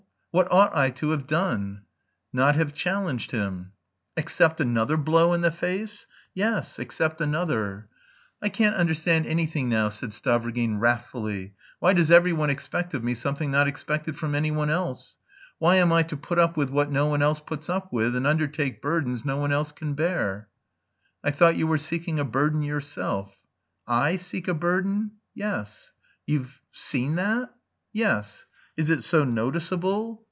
[0.33, 1.81] "What ought I to have done?"
[2.31, 3.73] "Not have challenged him."
[4.15, 7.89] "Accept another blow in the face?" "Yes, accept another."
[8.41, 11.55] "I can't understand anything now," said Stavrogin wrathfully.
[11.79, 15.17] "Why does every one expect of me something not expected from anyone else?
[15.59, 18.25] Why am I to put up with what no one else puts up with, and
[18.25, 20.47] undertake burdens no one else can bear?"
[21.25, 23.35] "I thought you were seeking a burden yourself."
[23.85, 25.91] "I seek a burden?" "Yes."
[26.25, 26.61] "You've...
[26.71, 27.53] seen that?"
[27.91, 28.45] "Yes."
[28.77, 30.19] "Is it so noticeable?"